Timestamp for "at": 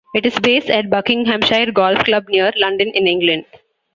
0.71-0.89